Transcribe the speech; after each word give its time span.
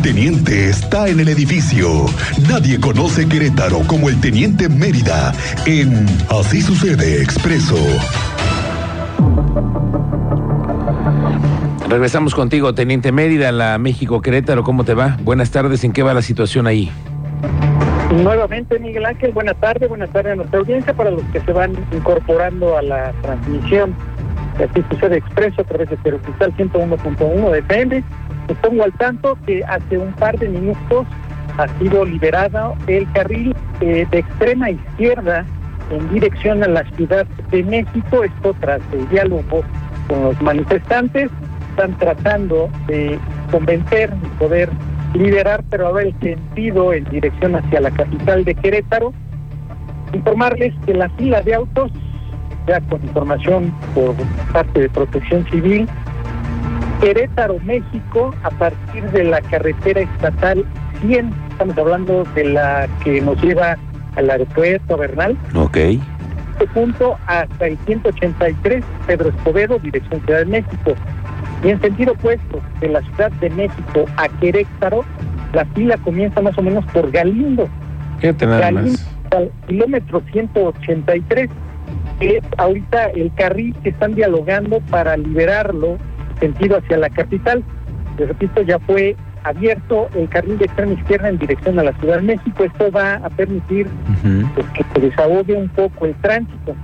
El 0.00 0.14
teniente 0.14 0.70
está 0.70 1.08
en 1.08 1.20
el 1.20 1.28
edificio. 1.28 2.06
Nadie 2.48 2.80
conoce 2.80 3.28
Querétaro 3.28 3.80
como 3.86 4.08
el 4.08 4.18
teniente 4.18 4.66
Mérida 4.70 5.34
en 5.66 6.06
Así 6.30 6.62
sucede 6.62 7.22
expreso. 7.22 7.76
Regresamos 11.86 12.34
contigo, 12.34 12.72
Teniente 12.74 13.12
Mérida, 13.12 13.52
la 13.52 13.76
México 13.76 14.22
Querétaro. 14.22 14.64
¿Cómo 14.64 14.84
te 14.84 14.94
va? 14.94 15.18
Buenas 15.22 15.50
tardes. 15.50 15.84
¿En 15.84 15.92
qué 15.92 16.02
va 16.02 16.14
la 16.14 16.22
situación 16.22 16.66
ahí? 16.66 16.90
Nuevamente, 18.22 18.78
Miguel 18.78 19.04
Ángel, 19.04 19.32
buenas 19.32 19.60
tardes, 19.60 19.86
buenas 19.86 20.08
tardes 20.08 20.32
a 20.32 20.36
nuestra 20.36 20.60
audiencia, 20.60 20.94
para 20.94 21.10
los 21.10 21.22
que 21.24 21.40
se 21.42 21.52
van 21.52 21.72
incorporando 21.92 22.78
a 22.78 22.80
la 22.80 23.12
transmisión 23.20 23.94
Así 24.56 24.82
Sucede 24.90 25.18
Expreso 25.18 25.60
a 25.60 25.64
través 25.64 25.90
de 25.90 25.96
Cristal 25.96 26.56
101.1 26.56 27.50
de 27.50 27.58
FM. 27.58 28.04
Les 28.50 28.58
pongo 28.58 28.82
al 28.82 28.92
tanto 28.94 29.38
que 29.46 29.62
hace 29.62 29.96
un 29.96 30.12
par 30.14 30.36
de 30.36 30.48
minutos 30.48 31.06
ha 31.56 31.68
sido 31.78 32.04
liberado 32.04 32.74
el 32.88 33.08
carril 33.12 33.54
eh, 33.80 34.04
de 34.10 34.18
extrema 34.18 34.70
izquierda 34.70 35.46
en 35.92 36.12
dirección 36.12 36.64
a 36.64 36.66
la 36.66 36.84
Ciudad 36.96 37.24
de 37.52 37.62
México, 37.62 38.24
esto 38.24 38.52
tras 38.58 38.80
el 38.92 39.08
diálogo 39.08 39.62
con 40.08 40.24
los 40.24 40.42
manifestantes, 40.42 41.30
están 41.70 41.96
tratando 41.98 42.68
de 42.88 43.20
convencer 43.52 44.12
y 44.20 44.26
poder 44.40 44.68
liberar, 45.14 45.62
pero 45.70 45.86
a 45.86 45.92
ver 45.92 46.08
el 46.08 46.20
sentido 46.20 46.92
en 46.92 47.04
dirección 47.04 47.54
hacia 47.54 47.80
la 47.80 47.92
capital 47.92 48.44
de 48.44 48.56
Querétaro. 48.56 49.12
Informarles 50.12 50.74
que 50.86 50.94
la 50.94 51.08
fila 51.10 51.40
de 51.42 51.54
autos, 51.54 51.92
ya 52.66 52.80
con 52.80 53.00
información 53.00 53.72
por 53.94 54.16
parte 54.52 54.80
de 54.80 54.88
Protección 54.88 55.46
Civil, 55.52 55.88
Querétaro, 57.00 57.58
México, 57.60 58.34
a 58.42 58.50
partir 58.50 59.02
de 59.10 59.24
la 59.24 59.40
carretera 59.40 60.02
estatal 60.02 60.64
100, 61.00 61.32
estamos 61.50 61.78
hablando 61.78 62.24
de 62.34 62.44
la 62.44 62.88
que 63.02 63.22
nos 63.22 63.40
lleva 63.42 63.78
al 64.16 64.30
aeropuerto 64.30 64.98
Bernal. 64.98 65.36
Ok. 65.54 65.76
Este 65.76 66.66
punto 66.74 67.16
hasta 67.26 67.68
el 67.68 67.78
183, 67.86 68.84
Pedro 69.06 69.30
Escobedo, 69.30 69.78
dirección 69.78 70.20
Ciudad 70.26 70.40
de 70.40 70.44
México. 70.44 70.94
Y 71.64 71.70
en 71.70 71.80
sentido 71.80 72.12
opuesto, 72.12 72.60
de 72.80 72.88
la 72.88 73.00
Ciudad 73.00 73.32
de 73.32 73.48
México 73.48 74.04
a 74.18 74.28
Querétaro, 74.28 75.02
la 75.54 75.64
fila 75.66 75.96
comienza 75.98 76.42
más 76.42 76.56
o 76.58 76.62
menos 76.62 76.84
por 76.86 77.10
Galindo. 77.10 77.66
Fíjate 78.18 78.46
nada 78.46 78.70
más. 78.72 79.10
Al 79.30 79.50
kilómetro 79.66 80.22
183, 80.32 81.48
que 82.18 82.36
es 82.36 82.44
ahorita 82.58 83.06
el 83.06 83.32
carril 83.34 83.74
que 83.82 83.88
están 83.88 84.14
dialogando 84.14 84.80
para 84.90 85.16
liberarlo 85.16 85.96
sentido 86.40 86.78
hacia 86.78 86.96
la 86.98 87.10
capital. 87.10 87.62
Les 88.18 88.28
repito, 88.28 88.62
ya 88.62 88.78
fue 88.80 89.16
abierto 89.44 90.08
el 90.14 90.28
carril 90.28 90.58
de 90.58 90.66
extrema 90.66 90.92
izquierda 90.92 91.28
en 91.28 91.38
dirección 91.38 91.78
a 91.78 91.84
la 91.84 91.92
Ciudad 91.94 92.16
de 92.16 92.22
México. 92.22 92.64
Esto 92.64 92.90
va 92.90 93.14
a 93.14 93.30
permitir 93.30 93.86
pues, 94.54 94.66
que 94.74 94.84
se 94.94 95.00
desahogue 95.00 95.54
un 95.54 95.68
poco 95.68 96.06
el 96.06 96.14
tránsito, 96.16 96.74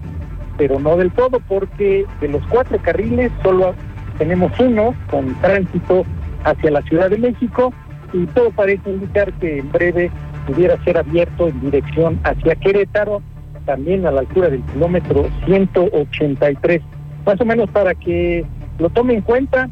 pero 0.56 0.78
no 0.78 0.96
del 0.96 1.10
todo, 1.12 1.40
porque 1.48 2.06
de 2.20 2.28
los 2.28 2.44
cuatro 2.46 2.78
carriles 2.82 3.30
solo 3.42 3.74
tenemos 4.18 4.58
uno 4.58 4.94
con 5.10 5.34
tránsito 5.40 6.04
hacia 6.44 6.70
la 6.70 6.82
Ciudad 6.82 7.10
de 7.10 7.18
México 7.18 7.72
y 8.12 8.24
todo 8.26 8.50
parece 8.50 8.90
indicar 8.90 9.32
que 9.34 9.58
en 9.58 9.70
breve 9.70 10.10
pudiera 10.46 10.82
ser 10.84 10.96
abierto 10.96 11.48
en 11.48 11.60
dirección 11.60 12.18
hacia 12.22 12.54
Querétaro, 12.54 13.20
también 13.66 14.06
a 14.06 14.12
la 14.12 14.20
altura 14.20 14.48
del 14.48 14.62
kilómetro 14.62 15.28
183. 15.44 16.80
Más 17.26 17.40
o 17.40 17.44
menos 17.44 17.68
para 17.70 17.94
que 17.94 18.46
lo 18.78 18.90
tome 18.90 19.14
en 19.14 19.22
cuenta, 19.22 19.68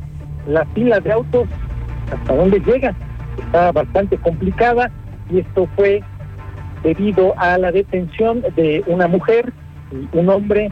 la 0.46 0.64
fila 0.66 1.00
de 1.00 1.12
autos, 1.12 1.48
hasta 2.12 2.34
dónde 2.34 2.60
llega, 2.60 2.94
está 3.38 3.72
bastante 3.72 4.16
complicada 4.18 4.90
y 5.30 5.40
esto 5.40 5.68
fue 5.76 6.02
debido 6.82 7.34
a 7.38 7.56
la 7.58 7.72
detención 7.72 8.42
de 8.56 8.84
una 8.86 9.08
mujer 9.08 9.52
y 9.90 10.16
un 10.16 10.28
hombre 10.28 10.70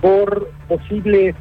por 0.00 0.50
posibles 0.68 1.34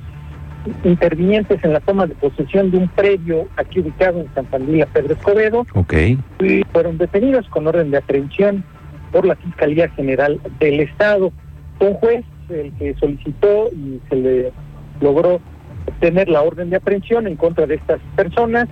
intervinientes 0.83 1.63
en 1.63 1.73
la 1.73 1.79
toma 1.79 2.05
de 2.05 2.13
posesión 2.15 2.69
de 2.69 2.77
un 2.77 2.87
predio 2.89 3.47
aquí 3.57 3.79
ubicado 3.79 4.19
en 4.19 4.31
San 4.35 4.45
Pandilla 4.45 4.85
Pedro 4.85 5.13
Escobedo. 5.15 5.65
Ok. 5.73 5.93
Y 6.39 6.61
fueron 6.71 6.99
detenidos 6.99 7.47
con 7.49 7.65
orden 7.65 7.89
de 7.89 7.97
aprehensión 7.97 8.63
por 9.11 9.25
la 9.25 9.35
Fiscalía 9.35 9.89
General 9.89 10.39
del 10.59 10.81
Estado. 10.81 11.31
Fue 11.79 11.89
un 11.89 11.93
juez 11.95 12.25
el 12.49 12.71
que 12.73 12.93
solicitó 12.95 13.69
y 13.71 13.99
se 14.09 14.15
le 14.15 14.51
logró 14.99 15.41
obtener 15.87 16.29
la 16.29 16.41
orden 16.41 16.69
de 16.69 16.77
aprehensión 16.77 17.27
en 17.27 17.35
contra 17.35 17.65
de 17.67 17.75
estas 17.75 17.99
personas. 18.15 18.67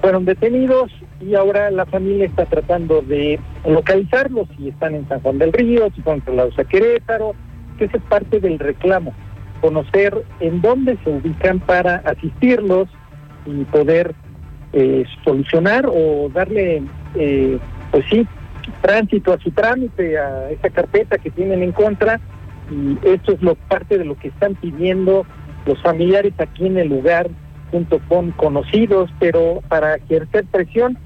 Fueron 0.00 0.24
detenidos 0.24 0.92
y 1.20 1.34
ahora 1.34 1.70
la 1.70 1.86
familia 1.86 2.26
está 2.26 2.44
tratando 2.44 3.02
de 3.02 3.40
localizarlos, 3.66 4.48
si 4.56 4.68
están 4.68 4.94
en 4.94 5.08
San 5.08 5.20
Juan 5.20 5.38
del 5.38 5.52
Río, 5.52 5.88
si 5.94 6.02
fueron 6.02 6.20
trasladados 6.20 6.58
a 6.58 6.64
Querétaro, 6.64 7.34
que 7.78 7.86
esa 7.86 7.96
es 7.96 8.02
parte 8.04 8.40
del 8.40 8.58
reclamo 8.58 9.14
conocer 9.60 10.24
en 10.40 10.60
dónde 10.60 10.96
se 11.02 11.10
ubican 11.10 11.60
para 11.60 11.96
asistirlos 11.96 12.88
y 13.46 13.64
poder 13.64 14.14
eh, 14.72 15.04
solucionar 15.24 15.86
o 15.88 16.30
darle, 16.32 16.82
eh, 17.14 17.58
pues 17.90 18.04
sí, 18.10 18.26
tránsito 18.82 19.32
a 19.32 19.38
su 19.38 19.50
trámite, 19.50 20.18
a 20.18 20.50
esa 20.50 20.70
carpeta 20.70 21.18
que 21.18 21.30
tienen 21.30 21.62
en 21.62 21.72
contra. 21.72 22.20
Y 22.70 22.98
esto 23.08 23.32
es 23.32 23.42
lo 23.42 23.54
parte 23.54 23.96
de 23.96 24.04
lo 24.04 24.16
que 24.16 24.28
están 24.28 24.54
pidiendo 24.56 25.24
los 25.66 25.80
familiares 25.82 26.32
aquí 26.38 26.66
en 26.66 26.78
el 26.78 26.88
lugar, 26.88 27.28
junto 27.70 28.00
con 28.08 28.30
conocidos, 28.32 29.10
pero 29.18 29.62
para 29.68 29.96
ejercer 29.96 30.44
presión 30.46 30.96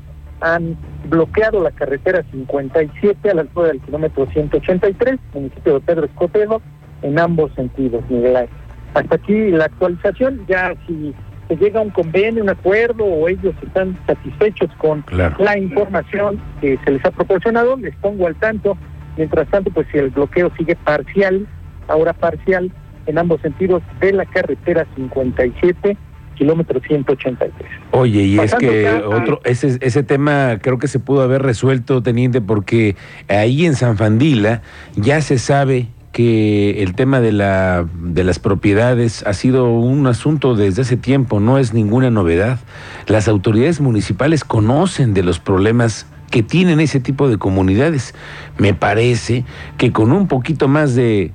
han 0.40 0.76
bloqueado 1.08 1.62
la 1.62 1.70
carretera 1.70 2.24
57 2.30 3.30
a 3.30 3.34
la 3.34 3.42
altura 3.42 3.68
del 3.68 3.80
kilómetro 3.80 4.26
183, 4.26 5.18
municipio 5.34 5.74
de 5.74 5.80
Pedro 5.80 6.06
Escotedo, 6.06 6.62
en 7.02 7.18
ambos 7.18 7.52
sentidos, 7.54 8.02
Miguel 8.08 8.36
Ángel. 8.36 8.56
Hasta 8.94 9.16
aquí 9.16 9.50
la 9.50 9.66
actualización, 9.66 10.44
ya 10.48 10.74
si 10.86 11.14
se 11.48 11.56
llega 11.56 11.80
a 11.80 11.82
un 11.82 11.90
convenio, 11.90 12.42
un 12.42 12.48
acuerdo 12.48 13.04
o 13.04 13.28
ellos 13.28 13.54
están 13.62 13.98
satisfechos 14.06 14.70
con 14.78 15.04
la 15.10 15.58
información 15.58 16.40
que 16.60 16.78
se 16.84 16.92
les 16.92 17.04
ha 17.04 17.10
proporcionado, 17.10 17.76
les 17.76 17.94
pongo 17.96 18.26
al 18.26 18.36
tanto. 18.36 18.76
Mientras 19.16 19.48
tanto, 19.48 19.70
pues 19.70 19.86
si 19.90 19.98
el 19.98 20.10
bloqueo 20.10 20.50
sigue 20.56 20.76
parcial, 20.76 21.46
ahora 21.88 22.12
parcial, 22.12 22.70
en 23.06 23.18
ambos 23.18 23.40
sentidos 23.40 23.82
de 24.00 24.12
la 24.12 24.24
carretera 24.26 24.86
57 24.96 25.96
kilómetro 26.40 26.80
183. 26.80 27.52
Oye, 27.90 28.22
y 28.22 28.38
es 28.38 28.54
que 28.54 28.90
otro 29.04 29.42
ese 29.44 29.76
ese 29.82 30.02
tema 30.02 30.58
creo 30.62 30.78
que 30.78 30.88
se 30.88 30.98
pudo 30.98 31.20
haber 31.20 31.42
resuelto, 31.42 32.02
teniente, 32.02 32.40
porque 32.40 32.96
ahí 33.28 33.66
en 33.66 33.74
San 33.74 33.98
Fandila 33.98 34.62
ya 34.96 35.20
se 35.20 35.38
sabe 35.38 35.88
que 36.12 36.82
el 36.82 36.94
tema 36.94 37.20
de, 37.20 37.30
la, 37.30 37.86
de 38.02 38.24
las 38.24 38.38
propiedades 38.38 39.24
ha 39.26 39.32
sido 39.32 39.72
un 39.72 40.06
asunto 40.06 40.56
desde 40.56 40.82
hace 40.82 40.96
tiempo, 40.96 41.40
no 41.40 41.58
es 41.58 41.72
ninguna 41.72 42.10
novedad. 42.10 42.58
Las 43.06 43.28
autoridades 43.28 43.80
municipales 43.80 44.42
conocen 44.42 45.14
de 45.14 45.22
los 45.22 45.38
problemas 45.38 46.06
que 46.30 46.42
tienen 46.42 46.80
ese 46.80 47.00
tipo 47.00 47.28
de 47.28 47.38
comunidades. 47.38 48.14
Me 48.58 48.74
parece 48.74 49.44
que 49.76 49.92
con 49.92 50.12
un 50.12 50.26
poquito 50.26 50.68
más 50.68 50.94
de 50.94 51.32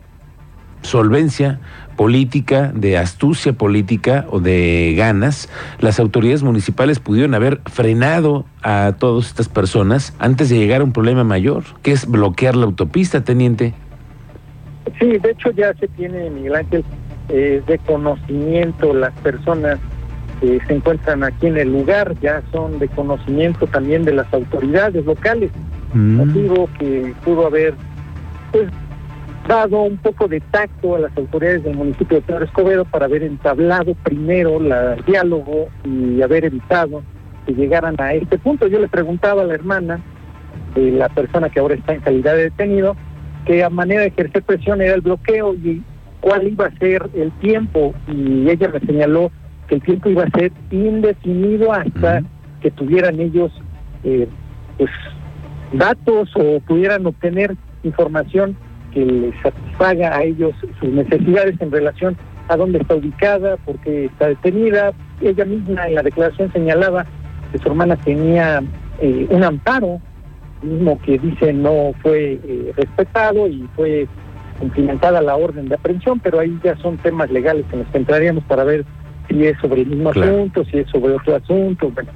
solvencia 0.86 1.60
política, 1.96 2.72
de 2.74 2.98
astucia 2.98 3.54
política 3.54 4.26
o 4.30 4.40
de 4.40 4.94
ganas, 4.98 5.50
las 5.80 6.00
autoridades 6.00 6.44
municipales 6.44 7.00
pudieron 7.00 7.34
haber 7.34 7.62
frenado 7.66 8.46
a 8.64 8.94
todas 9.00 9.28
estas 9.28 9.50
personas 9.50 10.14
antes 10.20 10.50
de 10.50 10.58
llegar 10.58 10.82
a 10.82 10.84
un 10.84 10.94
problema 10.94 11.24
mayor, 11.24 11.64
que 11.82 11.92
es 11.92 12.08
bloquear 12.08 12.56
la 12.56 12.66
autopista, 12.66 13.24
teniente. 13.24 13.74
Sí, 15.00 15.18
de 15.18 15.32
hecho 15.32 15.52
ya 15.52 15.74
se 15.74 15.88
tiene, 15.90 16.30
Miguel 16.30 16.56
Ángel, 16.56 16.86
eh, 17.30 17.62
de 17.66 17.78
conocimiento 17.80 18.94
las 18.94 19.14
personas 19.16 19.80
que 20.40 20.60
se 20.68 20.76
encuentran 20.76 21.24
aquí 21.24 21.48
en 21.48 21.58
el 21.58 21.72
lugar, 21.72 22.16
ya 22.22 22.44
son 22.52 22.78
de 22.78 22.88
conocimiento 22.90 23.68
también 23.68 24.04
de 24.04 24.14
las 24.14 24.32
autoridades 24.34 25.06
locales. 25.06 25.52
Mm. 25.94 26.18
Motivo 26.18 26.70
que 26.78 27.14
pudo 27.24 27.48
haber 27.48 27.74
pues 28.52 28.70
dado 29.48 29.82
un 29.82 29.98
poco 29.98 30.28
de 30.28 30.40
tacto 30.40 30.96
a 30.96 31.00
las 31.00 31.18
autoridades 31.18 31.64
del 31.64 31.76
municipio 31.76 32.18
de 32.18 32.24
Pedro 32.24 32.46
Escobedo 32.46 32.86
para 32.86 33.06
haber 33.06 33.24
entablado 33.24 33.94
primero 34.04 34.58
el 34.58 35.04
diálogo 35.06 35.68
y 35.84 36.22
haber 36.22 36.46
evitado 36.46 37.04
que 37.46 37.54
llegaran 37.54 37.96
a 38.00 38.14
este 38.14 38.38
punto. 38.38 38.68
Yo 38.68 38.80
le 38.80 38.88
preguntaba 38.88 39.44
a 39.44 39.46
la 39.46 39.54
hermana, 39.54 40.02
de 40.74 40.92
la 40.92 41.10
persona 41.10 41.50
que 41.50 41.60
ahora 41.60 41.76
está 41.76 41.94
en 41.94 42.02
calidad 42.02 42.36
de 42.36 42.44
detenido, 42.44 42.96
que 43.46 43.64
a 43.64 43.70
manera 43.70 44.02
de 44.02 44.08
ejercer 44.08 44.44
presión 44.44 44.82
era 44.82 44.96
el 44.96 45.02
bloqueo 45.02 45.54
y 45.54 45.82
cuál 46.22 46.48
iba 46.48 46.66
a 46.66 46.78
ser 46.78 47.08
el 47.14 47.32
tiempo 47.34 47.94
y 48.08 48.50
ella 48.50 48.70
me 48.70 48.80
señaló 48.80 49.32
que 49.68 49.76
el 49.76 49.82
tiempo 49.84 50.10
iba 50.10 50.24
a 50.24 50.30
ser 50.32 50.52
indefinido 50.72 51.72
hasta 51.72 52.24
que 52.62 52.72
tuvieran 52.72 53.20
ellos 53.20 53.52
eh, 54.04 54.28
pues 54.78 54.90
datos 55.74 56.30
o 56.36 56.60
pudieran 56.62 57.06
obtener 57.06 57.56
información 57.84 58.58
que 58.96 59.06
les 59.06 59.36
satisfaga 59.44 60.18
a 60.18 60.24
ellos 60.24 60.56
sus 60.80 60.90
necesidades 60.90 61.60
en 61.60 61.70
relación 61.70 62.18
a 62.48 62.56
dónde 62.56 62.80
está 62.80 62.96
ubicada, 62.96 63.58
por 63.58 63.78
qué 63.80 64.06
está 64.06 64.30
detenida. 64.30 64.94
Ella 65.22 65.46
misma 65.46 65.88
en 65.88 65.96
la 65.96 66.02
declaración 66.02 66.52
señalaba 66.54 67.06
que 67.52 67.58
su 67.60 67.68
hermana 67.68 67.98
tenía 67.98 68.64
eh, 69.02 69.28
un 69.30 69.44
amparo, 69.44 70.00
mismo 70.62 71.00
que 71.02 71.20
dice 71.20 71.52
no 71.54 71.94
fue 72.02 72.40
eh, 72.44 72.74
respetado 72.78 73.48
y 73.48 73.68
fue 73.76 74.08
cumplimentada 74.60 75.22
la 75.22 75.36
orden 75.36 75.68
de 75.68 75.76
aprehensión, 75.76 76.20
pero 76.22 76.40
ahí 76.40 76.58
ya 76.64 76.78
son 76.78 76.98
temas 76.98 77.30
legales 77.30 77.66
que 77.70 77.78
nos 77.78 77.88
centraríamos 77.92 78.44
para 78.46 78.64
ver 78.64 78.86
si 79.28 79.46
es 79.46 79.58
sobre 79.60 79.82
el 79.82 79.88
mismo 79.88 80.12
asunto, 80.12 80.64
si 80.66 80.78
es 80.78 80.90
sobre 80.90 81.14
otro 81.14 81.36
asunto. 81.36 81.92
Bueno, 81.92 82.10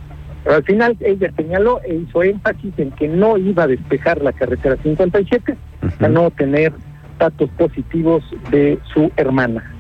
pero 0.44 0.56
al 0.56 0.64
final 0.64 0.96
ella 1.02 1.32
señaló 1.36 1.82
e 1.84 1.96
hizo 1.96 2.24
énfasis 2.24 2.74
en 2.78 2.92
que 2.92 3.10
no 3.10 3.38
iba 3.38 3.64
a 3.64 3.68
despejar 3.68 4.22
la 4.22 4.32
carretera 4.32 4.78
57 4.82 5.58
no 6.00 6.32
tener 6.32 6.74
datos 7.18 7.50
positivos 7.52 8.24
de 8.52 8.80
su 8.94 9.12
hermana. 9.18 9.76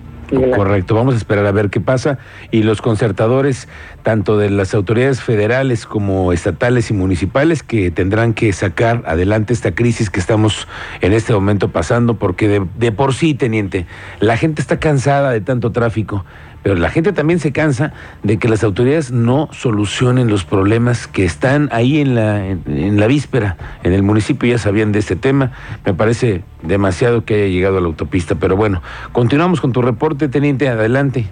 Correcto, 0.55 0.93
vamos 0.93 1.15
a 1.15 1.17
esperar 1.17 1.45
a 1.47 1.51
ver 1.51 1.69
qué 1.69 1.81
pasa. 1.81 2.19
Y 2.51 2.63
los 2.63 2.81
concertadores, 2.81 3.67
tanto 4.03 4.37
de 4.37 4.49
las 4.49 4.73
autoridades 4.75 5.21
federales 5.21 5.85
como 5.85 6.31
estatales 6.33 6.91
y 6.91 6.93
municipales, 6.93 7.63
que 7.63 7.89
tendrán 7.89 8.33
que 8.33 8.53
sacar 8.53 9.03
adelante 9.07 9.53
esta 9.53 9.73
crisis 9.73 10.09
que 10.09 10.19
estamos 10.19 10.67
en 11.01 11.13
este 11.13 11.33
momento 11.33 11.69
pasando, 11.69 12.15
porque 12.15 12.47
de, 12.47 12.67
de 12.77 12.91
por 12.91 13.13
sí, 13.13 13.33
teniente, 13.33 13.87
la 14.19 14.37
gente 14.37 14.61
está 14.61 14.79
cansada 14.79 15.31
de 15.31 15.41
tanto 15.41 15.71
tráfico 15.71 16.25
pero 16.63 16.75
la 16.75 16.89
gente 16.89 17.13
también 17.13 17.39
se 17.39 17.51
cansa 17.51 17.93
de 18.23 18.37
que 18.37 18.49
las 18.49 18.63
autoridades 18.63 19.11
no 19.11 19.47
solucionen 19.51 20.27
los 20.27 20.43
problemas 20.43 21.07
que 21.07 21.23
están 21.23 21.69
ahí 21.71 21.99
en 22.01 22.15
la, 22.15 22.45
en, 22.47 22.99
la 22.99 23.07
víspera. 23.07 23.57
En 23.83 23.93
el 23.93 24.03
municipio 24.03 24.49
ya 24.49 24.57
sabían 24.57 24.91
de 24.91 24.99
este 24.99 25.15
tema. 25.15 25.51
Me 25.85 25.93
parece 25.93 26.43
demasiado 26.61 27.23
que 27.23 27.35
haya 27.35 27.47
llegado 27.47 27.77
a 27.77 27.81
la 27.81 27.87
autopista. 27.87 28.35
Pero 28.35 28.57
bueno, 28.57 28.81
continuamos 29.13 29.61
con 29.61 29.71
tu 29.71 29.81
reporte, 29.81 30.27
teniente. 30.27 30.67
Adelante. 30.67 31.27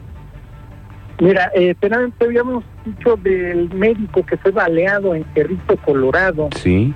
Mira, 1.19 1.51
eh, 1.55 1.75
habíamos 2.21 2.63
dicho 2.85 3.17
del 3.17 3.73
médico 3.73 4.25
que 4.25 4.37
fue 4.37 4.51
baleado 4.51 5.15
en 5.15 5.25
Cerrito, 5.33 5.75
Colorado. 5.77 6.49
Sí. 6.55 6.93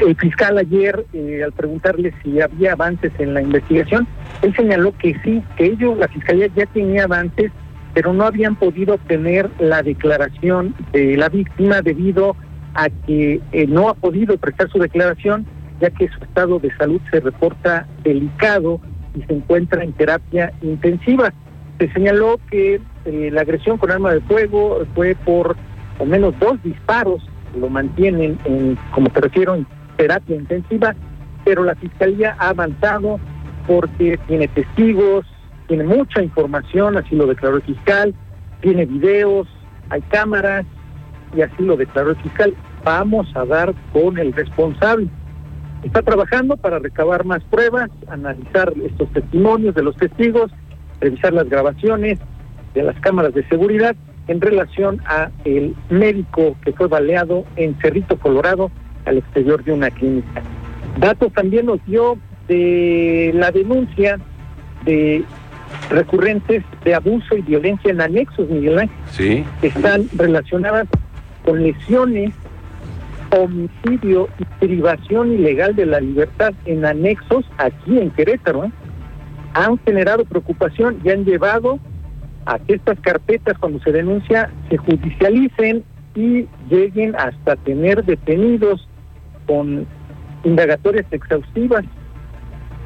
El 0.00 0.16
fiscal 0.16 0.58
ayer, 0.58 1.04
eh, 1.12 1.42
al 1.44 1.52
preguntarle 1.52 2.12
si 2.22 2.40
había 2.40 2.72
avances 2.72 3.12
en 3.18 3.34
la 3.34 3.42
investigación, 3.42 4.06
él 4.42 4.54
señaló 4.54 4.96
que 4.96 5.14
sí, 5.24 5.42
que 5.56 5.66
ellos, 5.66 5.98
la 5.98 6.08
fiscalía 6.08 6.48
ya 6.54 6.66
tenía 6.66 7.04
avances, 7.04 7.50
pero 7.94 8.12
no 8.12 8.24
habían 8.24 8.56
podido 8.56 8.94
obtener 8.94 9.50
la 9.58 9.82
declaración 9.82 10.74
de 10.92 11.16
la 11.16 11.28
víctima 11.28 11.82
debido 11.82 12.36
a 12.74 12.88
que 13.06 13.40
eh, 13.52 13.66
no 13.66 13.88
ha 13.88 13.94
podido 13.94 14.36
prestar 14.38 14.70
su 14.70 14.78
declaración, 14.78 15.46
ya 15.80 15.90
que 15.90 16.08
su 16.08 16.24
estado 16.24 16.58
de 16.58 16.74
salud 16.76 17.00
se 17.10 17.20
reporta 17.20 17.86
delicado 18.02 18.80
y 19.14 19.22
se 19.22 19.34
encuentra 19.34 19.84
en 19.84 19.92
terapia 19.92 20.52
intensiva. 20.62 21.32
Se 21.78 21.92
señaló 21.92 22.40
que 22.50 22.80
eh, 23.04 23.30
la 23.32 23.42
agresión 23.42 23.76
con 23.76 23.90
arma 23.90 24.12
de 24.14 24.20
fuego 24.20 24.86
fue 24.94 25.14
por 25.14 25.56
al 26.00 26.06
menos 26.06 26.34
dos 26.40 26.62
disparos 26.62 27.22
lo 27.58 27.68
mantienen, 27.68 28.38
en, 28.44 28.78
como 28.92 29.08
te 29.10 29.20
refiero, 29.20 29.54
en 29.54 29.66
terapia 30.02 30.34
intensiva, 30.34 30.96
pero 31.44 31.62
la 31.62 31.76
Fiscalía 31.76 32.34
ha 32.40 32.48
avanzado 32.48 33.20
porque 33.68 34.18
tiene 34.26 34.48
testigos, 34.48 35.24
tiene 35.68 35.84
mucha 35.84 36.20
información, 36.20 36.96
así 36.96 37.14
lo 37.14 37.28
declaró 37.28 37.58
el 37.58 37.62
fiscal, 37.62 38.12
tiene 38.62 38.84
videos, 38.84 39.46
hay 39.90 40.00
cámaras, 40.02 40.66
y 41.36 41.42
así 41.42 41.62
lo 41.62 41.76
declaró 41.76 42.10
el 42.10 42.16
fiscal. 42.16 42.52
Vamos 42.84 43.28
a 43.36 43.44
dar 43.44 43.72
con 43.92 44.18
el 44.18 44.32
responsable. 44.32 45.06
Está 45.84 46.02
trabajando 46.02 46.56
para 46.56 46.80
recabar 46.80 47.24
más 47.24 47.44
pruebas, 47.44 47.88
analizar 48.08 48.72
estos 48.84 49.08
testimonios 49.10 49.72
de 49.76 49.84
los 49.84 49.96
testigos, 49.96 50.50
revisar 51.00 51.32
las 51.32 51.48
grabaciones 51.48 52.18
de 52.74 52.82
las 52.82 52.98
cámaras 52.98 53.34
de 53.34 53.46
seguridad 53.48 53.94
en 54.26 54.40
relación 54.40 55.00
a 55.06 55.30
el 55.44 55.76
médico 55.90 56.56
que 56.64 56.72
fue 56.72 56.88
baleado 56.88 57.44
en 57.54 57.78
Cerrito, 57.80 58.18
Colorado, 58.18 58.72
al 59.04 59.18
exterior 59.18 59.62
de 59.64 59.72
una 59.72 59.90
clínica. 59.90 60.42
Datos 60.98 61.32
también 61.32 61.66
nos 61.66 61.84
dio 61.86 62.18
de 62.48 63.32
la 63.34 63.50
denuncia 63.50 64.18
de 64.84 65.24
recurrentes 65.90 66.64
de 66.84 66.94
abuso 66.94 67.36
y 67.36 67.42
violencia 67.42 67.90
en 67.90 68.00
anexos, 68.00 68.48
Miguel 68.48 68.78
Ángel, 68.78 68.96
sí. 69.10 69.44
que 69.60 69.68
están 69.68 70.08
relacionadas 70.14 70.86
con 71.44 71.62
lesiones, 71.62 72.32
homicidio 73.30 74.28
y 74.38 74.44
privación 74.66 75.32
ilegal 75.32 75.74
de 75.74 75.86
la 75.86 76.00
libertad 76.00 76.52
en 76.66 76.84
anexos 76.84 77.44
aquí 77.58 77.98
en 77.98 78.10
Querétaro. 78.10 78.64
¿eh? 78.64 78.72
Han 79.54 79.78
generado 79.78 80.24
preocupación 80.24 80.98
y 81.04 81.10
han 81.10 81.24
llevado 81.24 81.78
a 82.44 82.58
que 82.58 82.74
estas 82.74 82.98
carpetas 83.00 83.56
cuando 83.58 83.80
se 83.80 83.92
denuncia 83.92 84.50
se 84.68 84.76
judicialicen 84.76 85.84
y 86.14 86.46
lleguen 86.68 87.14
hasta 87.16 87.56
tener 87.56 88.04
detenidos 88.04 88.86
con 89.46 89.86
indagatorias 90.44 91.06
exhaustivas. 91.10 91.84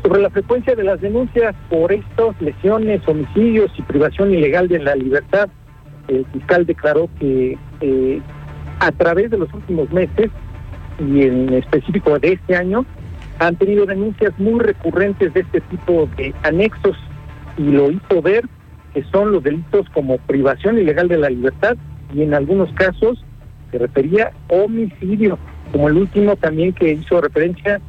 Sobre 0.03 0.23
la 0.23 0.31
frecuencia 0.31 0.75
de 0.77 0.85
las 0.85 1.01
denuncias 1.01 1.55
por 1.69 1.93
estas 1.93 2.41
lesiones, 2.41 3.07
homicidios 3.09 3.73
y 3.77 3.83
privación 3.83 4.33
ilegal 4.33 4.69
de 4.69 4.79
la 4.79 4.95
libertad, 4.95 5.49
el 6.09 6.25
fiscal 6.27 6.65
declaró 6.65 7.09
que 7.19 7.59
eh, 7.81 8.21
a 8.79 8.93
través 8.93 9.31
de 9.31 9.39
los 9.39 9.53
últimos 9.53 9.91
meses 9.91 10.31
y 10.99 11.23
en 11.23 11.53
específico 11.53 12.19
de 12.19 12.33
este 12.33 12.57
año, 12.57 12.85
han 13.39 13.57
tenido 13.57 13.85
denuncias 13.85 14.33
muy 14.39 14.61
recurrentes 14.61 15.33
de 15.35 15.41
este 15.41 15.61
tipo 15.63 16.09
de 16.17 16.35
anexos 16.43 16.97
y 17.59 17.65
lo 17.65 17.91
hizo 17.91 18.23
ver 18.23 18.45
que 18.95 19.03
son 19.05 19.33
los 19.33 19.43
delitos 19.43 19.87
como 19.91 20.17
privación 20.19 20.79
ilegal 20.79 21.09
de 21.09 21.19
la 21.19 21.29
libertad 21.29 21.77
y 22.15 22.23
en 22.23 22.33
algunos 22.33 22.73
casos 22.73 23.23
se 23.71 23.79
refería 23.79 24.33
homicidio, 24.49 25.39
como 25.73 25.89
el 25.89 25.97
último 25.97 26.37
también 26.37 26.73
que 26.73 26.93
hizo 26.93 27.21
referencia 27.21 27.81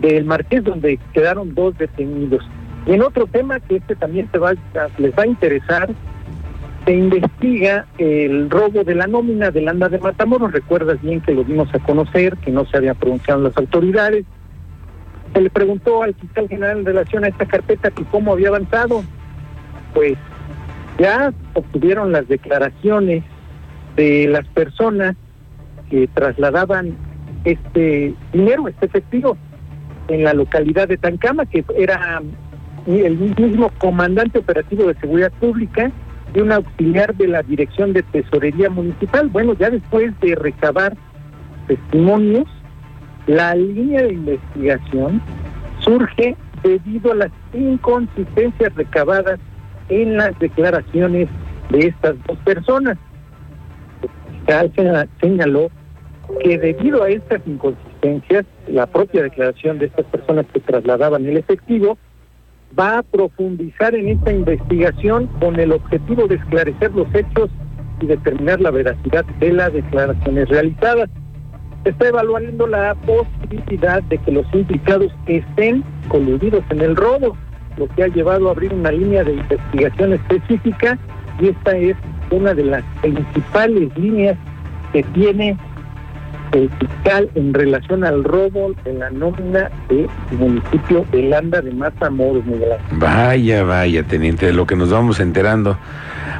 del 0.00 0.24
Marqués, 0.24 0.64
donde 0.64 0.98
quedaron 1.12 1.54
dos 1.54 1.76
detenidos. 1.78 2.46
Y 2.86 2.92
en 2.92 3.02
otro 3.02 3.26
tema 3.26 3.60
que 3.60 3.76
este 3.76 3.96
también 3.96 4.28
te 4.28 4.38
va, 4.38 4.54
les 4.98 5.12
va 5.16 5.24
a 5.24 5.26
interesar, 5.26 5.90
se 6.84 6.92
investiga 6.94 7.86
el 7.98 8.48
robo 8.48 8.84
de 8.84 8.94
la 8.94 9.08
nómina 9.08 9.50
del 9.50 9.68
ANDA 9.68 9.88
de 9.88 9.98
Matamoros. 9.98 10.52
Recuerdas 10.52 11.02
bien 11.02 11.20
que 11.20 11.34
lo 11.34 11.42
dimos 11.42 11.68
a 11.74 11.80
conocer, 11.80 12.36
que 12.36 12.52
no 12.52 12.64
se 12.66 12.76
habían 12.76 12.94
pronunciado 12.94 13.40
las 13.42 13.56
autoridades. 13.56 14.24
Se 15.34 15.40
le 15.40 15.50
preguntó 15.50 16.04
al 16.04 16.14
fiscal 16.14 16.48
general 16.48 16.78
en 16.78 16.86
relación 16.86 17.24
a 17.24 17.28
esta 17.28 17.44
carpeta 17.44 17.90
que 17.90 18.04
cómo 18.04 18.32
había 18.32 18.48
avanzado. 18.48 19.02
Pues 19.94 20.16
ya 20.98 21.32
obtuvieron 21.54 22.12
las 22.12 22.28
declaraciones 22.28 23.24
de 23.96 24.28
las 24.28 24.46
personas 24.48 25.16
que 25.90 26.08
trasladaban 26.14 26.96
este 27.46 28.12
dinero, 28.32 28.68
este 28.68 28.86
efectivo, 28.86 29.38
en 30.08 30.24
la 30.24 30.34
localidad 30.34 30.88
de 30.88 30.98
Tancama, 30.98 31.46
que 31.46 31.64
era 31.76 32.20
el 32.86 33.16
mismo 33.16 33.70
comandante 33.78 34.40
operativo 34.40 34.86
de 34.88 34.94
seguridad 34.94 35.32
pública 35.40 35.90
y 36.34 36.40
un 36.40 36.52
auxiliar 36.52 37.14
de 37.14 37.28
la 37.28 37.42
Dirección 37.42 37.92
de 37.92 38.02
Tesorería 38.02 38.68
Municipal. 38.68 39.28
Bueno, 39.28 39.54
ya 39.54 39.70
después 39.70 40.12
de 40.20 40.34
recabar 40.34 40.96
testimonios, 41.68 42.46
la 43.26 43.54
línea 43.54 44.02
de 44.02 44.12
investigación 44.12 45.22
surge 45.80 46.36
debido 46.62 47.12
a 47.12 47.16
las 47.16 47.30
inconsistencias 47.52 48.74
recabadas 48.74 49.38
en 49.88 50.16
las 50.16 50.36
declaraciones 50.40 51.28
de 51.70 51.88
estas 51.88 52.16
dos 52.26 52.38
personas. 52.38 52.98
El 54.02 54.70
fiscal 54.70 55.08
señaló 55.20 55.70
que 56.42 56.58
debido 56.58 57.02
a 57.02 57.08
estas 57.08 57.40
inconsistencias, 57.46 58.44
la 58.68 58.86
propia 58.86 59.22
declaración 59.22 59.78
de 59.78 59.86
estas 59.86 60.06
personas 60.06 60.46
que 60.52 60.60
trasladaban 60.60 61.26
el 61.26 61.36
efectivo 61.36 61.98
va 62.78 62.98
a 62.98 63.02
profundizar 63.02 63.94
en 63.94 64.08
esta 64.08 64.32
investigación 64.32 65.28
con 65.40 65.58
el 65.58 65.72
objetivo 65.72 66.26
de 66.26 66.36
esclarecer 66.36 66.92
los 66.92 67.12
hechos 67.14 67.50
y 68.00 68.06
determinar 68.06 68.60
la 68.60 68.70
veracidad 68.70 69.24
de 69.24 69.52
las 69.52 69.72
declaraciones 69.72 70.48
realizadas. 70.48 71.08
Está 71.84 72.08
evaluando 72.08 72.66
la 72.66 72.94
posibilidad 72.94 74.02
de 74.04 74.18
que 74.18 74.32
los 74.32 74.46
implicados 74.52 75.12
estén 75.26 75.84
coludidos 76.08 76.64
en 76.70 76.80
el 76.80 76.96
robo 76.96 77.36
lo 77.76 77.88
que 77.88 78.04
ha 78.04 78.08
llevado 78.08 78.48
a 78.48 78.52
abrir 78.52 78.72
una 78.72 78.90
línea 78.90 79.22
de 79.24 79.34
investigación 79.34 80.14
específica 80.14 80.98
y 81.40 81.48
esta 81.48 81.76
es 81.76 81.96
una 82.30 82.54
de 82.54 82.64
las 82.64 82.84
principales 83.02 83.96
líneas 83.96 84.36
que 84.92 85.02
tiene 85.02 85.56
el 86.56 86.70
fiscal 86.70 87.28
en 87.34 87.52
relación 87.52 88.04
al 88.04 88.24
robo 88.24 88.72
de 88.84 88.94
la 88.94 89.10
nómina 89.10 89.70
del 89.88 90.08
municipio 90.38 91.04
de 91.12 91.22
Landa 91.24 91.60
de 91.60 91.70
Matamoros, 91.72 92.44
Miguel 92.46 92.70
Vaya, 92.92 93.62
vaya, 93.62 94.02
teniente, 94.04 94.46
de 94.46 94.52
lo 94.52 94.66
que 94.66 94.74
nos 94.74 94.90
vamos 94.90 95.20
enterando 95.20 95.76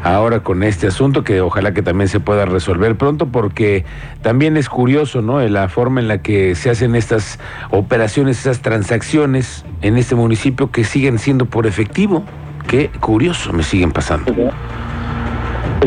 ahora 0.02 0.40
con 0.40 0.62
este 0.62 0.87
asunto 0.87 1.23
que 1.23 1.40
ojalá 1.40 1.75
que 1.75 1.82
también 1.82 2.08
se 2.08 2.20
pueda 2.20 2.46
resolver 2.46 2.96
pronto 2.96 3.26
porque 3.26 3.85
también 4.23 4.56
es 4.56 4.68
curioso, 4.68 5.20
¿no? 5.20 5.40
La 5.40 5.68
forma 5.68 6.00
en 6.00 6.08
la 6.08 6.18
que 6.18 6.54
se 6.54 6.70
hacen 6.70 6.94
estas 6.94 7.38
operaciones, 7.70 8.40
esas 8.40 8.62
transacciones 8.62 9.64
en 9.82 9.99
este 9.99 10.14
municipio 10.14 10.70
que 10.70 10.85
siguen 10.85 11.18
siendo 11.18 11.46
por 11.46 11.66
efectivo. 11.66 12.25
Qué 12.68 12.90
curioso 13.00 13.52
me 13.52 13.62
siguen 13.62 13.92
pasando. 13.92 14.32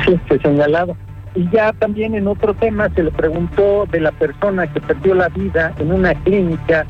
Sí, 0.05 0.19
se 0.29 0.39
señalado. 0.39 0.95
Y 1.39 1.49
ya 1.51 1.71
también 1.71 2.15
en 2.15 2.27
otro 2.27 2.53
tema 2.53 2.89
se 2.93 3.01
le 3.01 3.11
preguntó 3.11 3.85
de 3.89 4.01
la 4.01 4.11
persona 4.11 4.67
que 4.67 4.81
perdió 4.81 5.15
la 5.15 5.29
vida 5.29 5.73
en 5.79 5.93
una 5.93 6.13
clínica, 6.13 6.85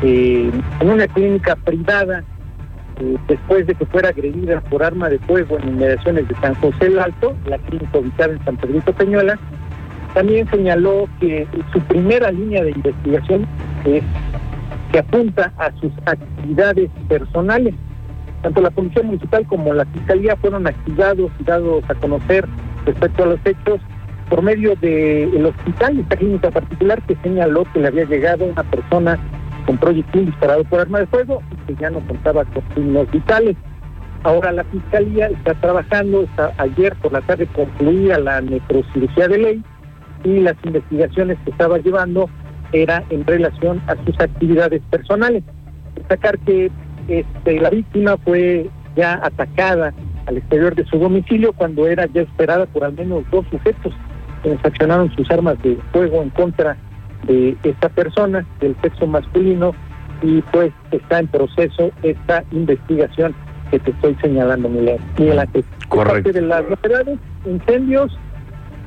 eh, 0.00 0.48
en 0.78 0.88
una 0.88 1.08
clínica 1.08 1.56
privada, 1.56 2.22
eh, 3.00 3.16
después 3.26 3.66
de 3.66 3.74
que 3.74 3.84
fuera 3.86 4.10
agredida 4.10 4.60
por 4.60 4.84
arma 4.84 5.08
de 5.08 5.18
fuego 5.18 5.58
en 5.58 5.70
inmediaciones 5.70 6.28
de 6.28 6.36
San 6.36 6.54
José 6.54 6.86
el 6.86 7.00
Alto, 7.00 7.34
la 7.46 7.58
clínica 7.58 7.98
ubicada 7.98 8.32
en 8.32 8.44
San 8.44 8.56
Pedrito 8.58 8.92
Peñuela. 8.92 9.36
También 10.14 10.48
señaló 10.50 11.08
que 11.18 11.48
su 11.72 11.80
primera 11.80 12.30
línea 12.30 12.62
de 12.62 12.70
investigación 12.70 13.44
es 13.86 14.04
que 14.92 14.98
apunta 15.00 15.52
a 15.58 15.72
sus 15.80 15.90
actividades 16.06 16.90
personales. 17.08 17.74
Tanto 18.42 18.60
la 18.60 18.70
Policía 18.70 19.02
Municipal 19.02 19.44
como 19.48 19.74
la 19.74 19.84
Fiscalía 19.86 20.36
fueron 20.36 20.68
activados 20.68 21.32
y 21.40 21.42
dados 21.42 21.82
a 21.88 21.94
conocer 21.96 22.46
respecto 22.86 23.22
a 23.22 23.26
los 23.26 23.40
hechos 23.44 23.80
por 24.28 24.42
medio 24.42 24.76
del 24.76 25.44
hospital, 25.44 25.98
esta 25.98 26.16
clínica 26.16 26.50
particular 26.50 27.02
que 27.02 27.16
señaló 27.16 27.64
que 27.72 27.80
le 27.80 27.88
había 27.88 28.04
llegado 28.04 28.44
una 28.44 28.62
persona 28.62 29.18
con 29.66 29.76
proyectil 29.76 30.26
disparado 30.26 30.64
por 30.64 30.80
arma 30.80 31.00
de 31.00 31.06
fuego 31.06 31.42
y 31.50 31.56
que 31.66 31.80
ya 31.80 31.90
no 31.90 32.00
contaba 32.00 32.44
con 32.44 32.62
signos 32.74 33.10
vitales. 33.10 33.56
Ahora 34.22 34.52
la 34.52 34.64
Fiscalía 34.64 35.28
está 35.28 35.54
trabajando, 35.54 36.26
ayer 36.58 36.94
por 36.96 37.12
la 37.12 37.22
tarde 37.22 37.46
concluía 37.46 38.18
la 38.18 38.40
necrocirugía 38.40 39.28
de 39.28 39.38
ley 39.38 39.64
y 40.24 40.40
las 40.40 40.56
investigaciones 40.64 41.38
que 41.44 41.50
estaba 41.50 41.78
llevando 41.78 42.28
era 42.72 43.02
en 43.10 43.26
relación 43.26 43.82
a 43.88 43.96
sus 44.04 44.18
actividades 44.20 44.82
personales. 44.90 45.42
Destacar 45.96 46.38
que 46.40 46.70
este, 47.08 47.60
la 47.60 47.70
víctima 47.70 48.16
fue 48.18 48.68
ya 48.94 49.14
atacada 49.22 49.92
al 50.26 50.36
exterior 50.36 50.74
de 50.74 50.84
su 50.86 50.98
domicilio 50.98 51.52
cuando 51.52 51.86
era 51.86 52.06
ya 52.06 52.22
esperada 52.22 52.66
por 52.66 52.84
al 52.84 52.92
menos 52.92 53.24
dos 53.30 53.46
sujetos 53.50 53.92
que 54.42 54.58
accionaron 54.62 55.14
sus 55.14 55.30
armas 55.30 55.60
de 55.62 55.78
fuego 55.92 56.22
en 56.22 56.30
contra 56.30 56.76
de 57.24 57.56
esta 57.62 57.88
persona 57.88 58.46
del 58.60 58.74
sexo 58.80 59.06
masculino 59.06 59.74
y 60.22 60.42
pues 60.52 60.72
está 60.90 61.18
en 61.18 61.28
proceso 61.28 61.90
esta 62.02 62.44
investigación 62.50 63.34
que 63.70 63.78
te 63.78 63.90
estoy 63.90 64.16
señalando, 64.20 64.68
Miguel. 64.68 65.00
Ángel. 65.38 65.64
Correcto. 65.88 66.32
de 66.32 66.42
las 66.42 66.62
novedades, 66.68 67.18
incendios, 67.44 68.16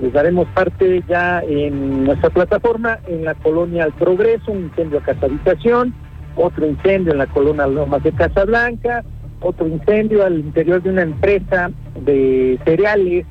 les 0.02 0.14
daremos 0.14 0.48
parte 0.50 1.04
ya 1.08 1.42
en 1.42 2.06
nuestra 2.06 2.30
plataforma, 2.30 3.00
en 3.08 3.26
la 3.26 3.34
colonia 3.36 3.86
Al 3.86 3.94
Progreso, 3.94 4.52
un 4.52 4.66
incendio 4.66 5.00
a 5.00 5.04
casa 5.04 5.26
habitación, 5.26 5.94
otro 6.36 6.66
incendio 6.66 7.12
en 7.12 7.20
la 7.20 7.28
colonia 7.28 7.68
Lomas 7.68 8.04
de 8.04 8.12
Casablanca, 8.12 9.04
otro 9.44 9.68
incendio 9.68 10.26
al 10.26 10.40
interior 10.40 10.82
de 10.82 10.90
una 10.90 11.04
empresa 11.04 11.72
de 12.00 12.60
cereales, 12.66 13.26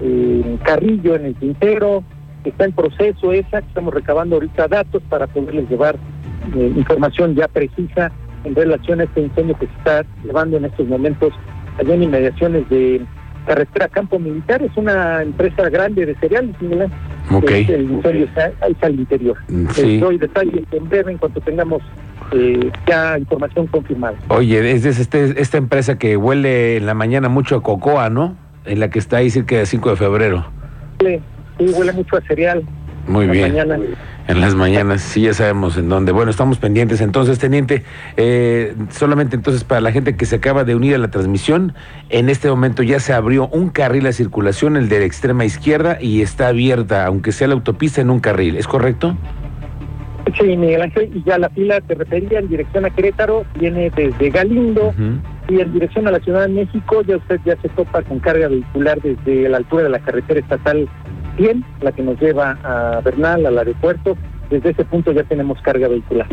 en 0.00 0.58
Carrillo, 0.58 1.16
en 1.16 1.26
el 1.26 1.34
Quintero, 1.34 2.04
está 2.44 2.64
en 2.64 2.72
proceso 2.72 3.32
esa, 3.32 3.58
estamos 3.58 3.92
recabando 3.92 4.36
ahorita 4.36 4.68
datos 4.68 5.02
para 5.08 5.26
poderles 5.26 5.68
llevar 5.68 5.96
eh, 6.54 6.72
información 6.76 7.34
ya 7.34 7.48
precisa 7.48 8.12
en 8.44 8.54
relación 8.54 9.00
a 9.00 9.04
este 9.04 9.22
incendio 9.22 9.58
que 9.58 9.66
se 9.66 9.72
está 9.72 10.04
llevando 10.22 10.56
en 10.56 10.66
estos 10.66 10.86
momentos 10.86 11.32
allá 11.78 11.94
en 11.94 12.04
inmediaciones 12.04 12.68
de 12.68 13.02
carretera 13.46 13.88
Campo 13.88 14.18
Militar, 14.18 14.62
es 14.62 14.76
una 14.76 15.22
empresa 15.22 15.68
grande 15.68 16.04
de 16.04 16.14
cereales, 16.16 16.54
Miguel. 16.60 16.90
Okay. 17.30 17.66
El 17.68 17.90
incendio 17.90 18.24
está, 18.26 18.52
ahí 18.60 18.76
al 18.80 18.94
interior. 18.94 19.36
Sí. 19.72 19.98
doy 19.98 20.18
detalles 20.18 20.64
en 20.72 20.88
breve 20.88 21.12
en 21.12 21.18
cuanto 21.18 21.40
tengamos 21.40 21.82
eh, 22.32 22.70
ya 22.86 23.18
información 23.18 23.66
confirmada. 23.66 24.16
Oye, 24.28 24.72
es, 24.72 24.84
este, 24.84 25.40
esta 25.40 25.58
empresa 25.58 25.98
que 25.98 26.16
huele 26.16 26.76
en 26.76 26.86
la 26.86 26.94
mañana 26.94 27.28
mucho 27.28 27.56
a 27.56 27.62
cocoa, 27.62 28.10
¿no? 28.10 28.36
En 28.64 28.80
la 28.80 28.90
que 28.90 28.98
está 28.98 29.18
ahí 29.18 29.30
cerca 29.30 29.56
del 29.56 29.66
5 29.66 29.90
de 29.90 29.96
febrero. 29.96 30.46
Sí, 31.00 31.20
sí, 31.58 31.74
huele 31.76 31.92
mucho 31.92 32.16
a 32.16 32.20
cereal. 32.22 32.64
Muy 33.06 33.26
bien. 33.28 33.54
En 34.28 34.40
las 34.40 34.56
mañanas, 34.56 35.02
sí, 35.02 35.22
ya 35.22 35.34
sabemos 35.34 35.76
en 35.76 35.88
dónde. 35.88 36.10
Bueno, 36.10 36.32
estamos 36.32 36.58
pendientes. 36.58 37.00
Entonces, 37.00 37.38
teniente, 37.38 37.84
eh, 38.16 38.74
solamente 38.90 39.36
entonces 39.36 39.62
para 39.62 39.80
la 39.80 39.92
gente 39.92 40.16
que 40.16 40.26
se 40.26 40.36
acaba 40.36 40.64
de 40.64 40.74
unir 40.74 40.96
a 40.96 40.98
la 40.98 41.08
transmisión, 41.08 41.74
en 42.08 42.28
este 42.28 42.48
momento 42.48 42.82
ya 42.82 42.98
se 42.98 43.12
abrió 43.12 43.46
un 43.48 43.68
carril 43.68 44.04
a 44.08 44.12
circulación, 44.12 44.76
el 44.76 44.88
de 44.88 44.98
la 44.98 45.04
extrema 45.04 45.44
izquierda, 45.44 45.98
y 46.00 46.22
está 46.22 46.48
abierta, 46.48 47.06
aunque 47.06 47.30
sea 47.30 47.46
la 47.46 47.54
autopista, 47.54 48.00
en 48.00 48.10
un 48.10 48.18
carril. 48.18 48.56
¿Es 48.56 48.66
correcto? 48.66 49.16
Sí, 50.34 50.56
Miguel 50.56 50.82
Ángel, 50.82 51.10
y 51.14 51.22
ya 51.24 51.38
la 51.38 51.48
fila 51.50 51.80
te 51.80 51.94
refería 51.94 52.40
en 52.40 52.48
dirección 52.48 52.84
a 52.84 52.90
Querétaro, 52.90 53.44
viene 53.58 53.90
desde 53.94 54.30
Galindo 54.30 54.92
y 55.48 55.60
en 55.60 55.72
dirección 55.72 56.08
a 56.08 56.10
la 56.10 56.18
Ciudad 56.20 56.42
de 56.42 56.52
México, 56.52 57.02
ya 57.02 57.16
usted 57.16 57.40
ya 57.44 57.56
se 57.62 57.68
topa 57.70 58.02
con 58.02 58.18
carga 58.18 58.48
vehicular 58.48 59.00
desde 59.00 59.48
la 59.48 59.58
altura 59.58 59.84
de 59.84 59.90
la 59.90 60.00
carretera 60.00 60.40
estatal 60.40 60.88
100, 61.36 61.64
la 61.80 61.92
que 61.92 62.02
nos 62.02 62.20
lleva 62.20 62.58
a 62.64 63.00
Bernal, 63.02 63.46
al 63.46 63.58
aeropuerto. 63.58 64.16
Desde 64.50 64.70
ese 64.70 64.84
punto 64.84 65.12
ya 65.12 65.24
tenemos 65.24 65.60
carga 65.60 65.88
vehicular. 65.88 66.26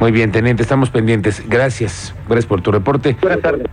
Muy 0.00 0.12
bien, 0.12 0.32
teniente, 0.32 0.62
estamos 0.62 0.90
pendientes. 0.90 1.44
Gracias. 1.48 2.14
Gracias 2.26 2.46
por 2.46 2.60
tu 2.62 2.72
reporte. 2.72 3.16
Buenas 3.20 3.40
tardes. 3.40 3.66